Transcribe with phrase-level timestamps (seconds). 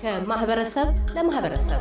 [0.00, 1.80] ከማህበረሰብ ለማህበረሰብ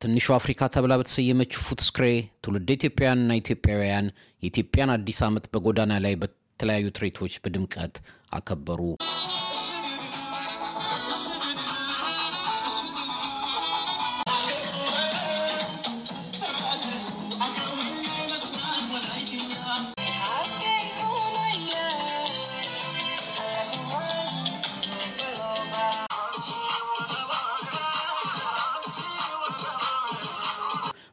[0.00, 2.06] ትንሹ አፍሪካ ተብላ በተሰየመች ፉትስክሬ
[2.44, 4.06] ትውልድ ኢትዮጵያውያንና ኢትዮጵያውያን
[4.42, 7.96] የኢትዮጵያን አዲስ ዓመት በጎዳና ላይ በተለያዩ ትርኢቶች በድምቀት
[8.32, 8.80] አከበሩ።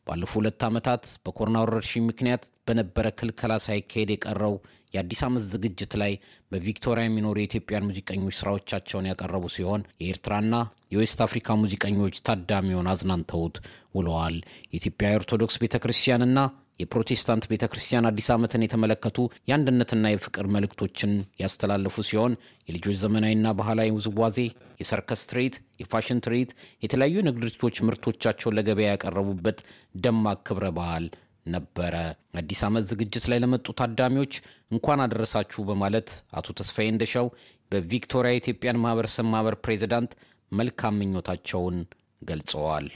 [0.07, 4.53] ባለፉ ሁለት ዓመታት በኮሮና ወረርሽኝ ምክንያት በነበረ ክልከላ ሳይካሄድ የቀረው
[4.93, 6.13] የአዲስ ዓመት ዝግጅት ላይ
[6.51, 10.55] በቪክቶሪያ የሚኖሩ የኢትዮጵያን ሙዚቀኞች ስራዎቻቸውን ያቀረቡ ሲሆን የኤርትራና
[10.91, 13.57] የዌስት አፍሪካ ሙዚቀኞች ታዳሚውን አዝናንተውት
[13.97, 16.39] ውለዋል። የኢትዮጵያ ኦርቶዶክስ ቤተ ክርስቲያንና
[16.79, 19.17] የፕሮቴስታንት ቤተ ክርስቲያን አዲስ ዓመትን የተመለከቱ
[19.49, 21.11] የአንድነትና የፍቅር መልእክቶችን
[21.41, 22.33] ያስተላለፉ ሲሆን
[22.69, 24.37] የልጆች ዘመናዊና ባህላዊ ውዝዋዜ፣
[24.81, 26.51] የሰርከስ ትርኢት፣ የፋሽን ትርኢት፣
[26.83, 29.59] የተለያዩ የንግድ ድርጅቶች ምርቶቻቸውን ለገበያ ያቀረቡበት
[30.03, 31.07] ደማቅ ክብረ በዓል
[31.47, 31.95] ነበረ።
[32.39, 34.33] አዲስ ዓመት ዝግጅት ላይ ለመጡ ታዳሚዎች
[34.71, 37.27] እንኳን አደረሳችሁ በማለት አቶ ተስፋዬ እንደሻው
[37.71, 40.11] በቪክቶሪያ የኢትዮጵያን ማህበረሰብ ማህበር ፕሬዚዳንት
[40.51, 41.77] መልካም ምኞታቸውን
[42.21, 42.87] ገልጸዋል።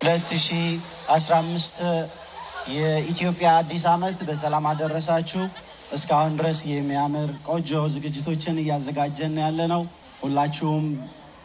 [0.00, 1.76] 2015
[2.74, 5.42] የኢትዮጵያ አዲስ ዓመት በሰላም አደረሳችሁ።
[5.96, 9.82] እስካሁን ድረስ የሚያምር ቆጆ ዝግጅቶችን እያዘጋጀን ያለ ነው።
[10.22, 10.86] ሁላችሁም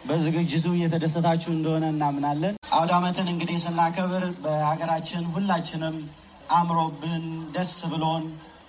[0.08, 5.98] በዝግጅቱ እየተደሰታችሁ እንደሆነ እናምናለን። አውደ ዓመትን እንግዲህ ስናከብር በሀገራችን ሁላችንም
[6.52, 8.24] አምሮብን ደስ ብሎን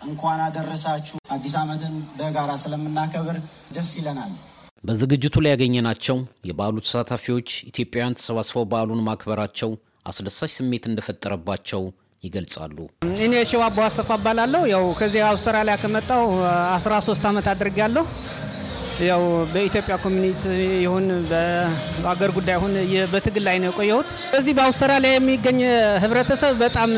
[0.06, 3.36] እንኳን አደረሳችሁ አዲስ ዓመትን በጋራ ስለምናከብር
[3.77, 4.33] ደስ ይለናል።
[4.84, 6.17] በዝግጅቱ ላይ ያገኘናቸው
[6.48, 9.70] የበዓሉ ተሳታፊዎች ኢትዮጵያውያን ተሰባስበው በዓሉን ማክበራቸው
[10.07, 11.83] አስደሳች ስሜት እንደፈጠረባቸው
[12.22, 12.77] ይገልጻሉ።
[13.24, 16.24] እኔ ሸዋቦ አሰፋ እባላለሁ። ያው ከዚህ አውስትራሊያ ከመጣው
[16.77, 18.05] 13 ዓመት አድርጌያለሁ።
[19.08, 19.22] ያው
[19.52, 20.42] በኢትዮጵያ community
[20.82, 22.74] ይሁን በአገር ጉዳይ ይሁን
[23.12, 25.61] በትግል ላይ ነው የቆየሁት። በዚህ በአውስትራሊያ የሚገኝ
[26.05, 26.90] ህብረተሰብ በጣም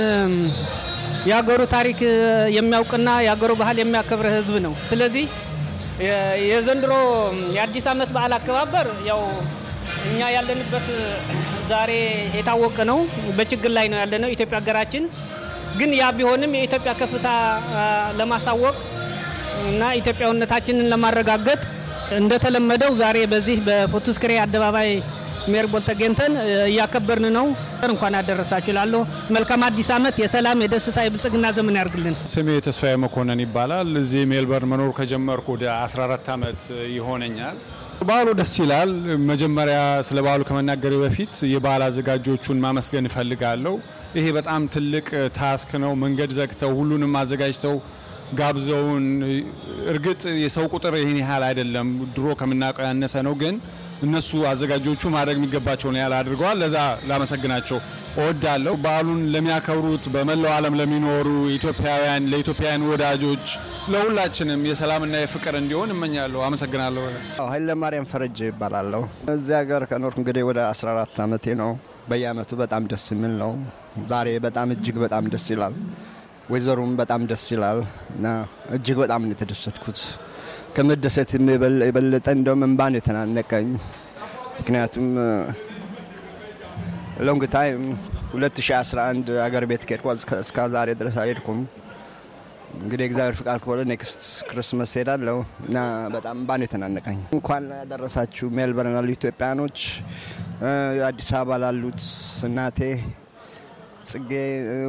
[1.29, 1.99] የሀገሩ ታሪክ
[2.57, 5.27] የሚያውቅና የሀገሩ ባህል የሚያከብር ህዝብ ነው። ስለዚህ
[6.49, 6.93] የዘንድሮ
[7.57, 9.21] የአዲስ ዓመት በዓል አከባበር ያው
[10.09, 10.87] እኛ ያለንበት
[11.69, 11.91] ዛሬ
[12.39, 12.99] የታወቀ ነው።
[13.39, 15.05] በችግር ላይ ነው ያለነው ኢትዮጵያ ሀገራችን።
[15.79, 17.29] ግን ያ ቢሆንም የኢትዮጵያ ከፍታ
[18.19, 18.77] ለማሳወቅ
[19.65, 21.61] እና ኢትዮጵያዊነታችንን ለማረጋገጥ
[22.17, 24.91] እንደተለመደው ዛሬ በዚህ በፎቶስክሬ አደባባይ
[25.53, 26.33] ሜርቦል ተገኝተን
[26.69, 27.47] እያከበርን ነው።
[27.89, 29.01] እንኳን አደረሳችሁ እላለሁ።
[29.37, 34.93] መልካም አዲስ ዓመት፣ የሰላም የደስታ የብልጽግና ዘመን ያርግልን። ስሜ ተስፋዬ መኮንን ይባላል። እዚህ ሜልበርን መኖር
[34.99, 36.61] ከጀመርኩ ወደ 14 ዓመት
[36.95, 37.59] ይሆነኛል።
[38.01, 38.91] በዓሉ ደስ ይላል።
[39.29, 43.75] መጀመሪያ ስለ በዓሉ ከመናገሬ በፊት የበዓል አዘጋጆቹን ማመስገን እፈልጋለሁ።
[44.19, 45.07] ይሄ በጣም ትልቅ
[45.39, 47.77] ታስክ ነው። መንገድ ዘግተው ሁሉንም አዘጋጅተው
[48.35, 49.07] ጋብዘውን።
[49.93, 53.57] እርግጥ የሰው ቁጥር ይህን ያህል አይደለም፣ ድሮ ከምናውቀው ያነሰ ነው። ግን
[54.03, 56.77] እነሱ አዘጋጆቹ ማድረግ የሚገባቸውን ያህል አድርገዋል። ለዛ
[57.11, 57.79] ላመሰግናቸው
[58.17, 63.47] እወዳለሁ። በዓሉን ለሚያከብሩት በመላው ዓለም ለሚኖሩ ኢትዮጵያውያን፣ ለኢትዮጵያውያን ወዳጆች፣
[63.93, 67.03] ለሁላችንም የሰላምና የፍቅር እንዲሆን እመኛለሁ። አመሰግናለሁ።
[67.47, 69.03] ኃይለ ማርያም ፈረጀ ይባላለሁ።
[69.35, 71.73] እዚህ ሀገር ከኖርኩ እንግዲህ ወደ 14 ዓመቴ ነው።
[72.09, 73.53] በየአመቱ በጣም ደስ የሚል ነው።
[74.09, 75.75] ዛሬ በጣም እጅግ በጣም ደስ ይላል።
[76.51, 77.79] weather ም በጣም ደስ ይላል
[78.17, 78.27] እና
[78.77, 80.01] እጅግ በጣም ነው የተደሰትኩት።
[80.77, 81.31] ከመደሰት
[81.87, 83.69] የበለጠ እንደውም እንባን የተናነቀኝ
[84.59, 85.07] ምክንያቱም
[87.21, 87.83] long time
[88.35, 90.07] 2011 አገር ቤት ከሄድኩ
[90.39, 91.59] እስከ ዛሬ ድረስ አልሄድኩም።
[92.77, 95.37] እንግዲህ እግዚአብሔር ፍቃድ ከሆነ next ክርስመስ ሄዳለሁ
[95.67, 95.77] እና
[96.15, 99.79] በጣም እንባን የተናነቀኝ። እንኳን ያደረሳችሁ ሜልበርን ላሉ ኢትዮጵያኖች፣
[101.09, 102.03] አዲስ አበባ ላሉት
[102.49, 102.81] እናቴ
[104.11, 104.31] ጽጌ፣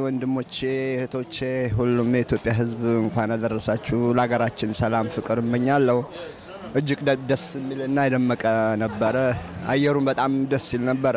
[0.04, 0.56] ወንድሞቼ፣
[0.96, 1.36] እህቶቼ፣
[1.78, 6.00] ሁሉም የኢትዮጵያ ሕዝብ እንኳን ያደረሳችሁ። ለሀገራችን ሰላም፣ ፍቅር እመኛለሁ።
[6.74, 8.42] እጅግ ደስ የሚልና የደመቀ
[8.82, 9.16] ነበረ።
[9.68, 11.16] አየሩን በጣም ደስ ይል ነበረ።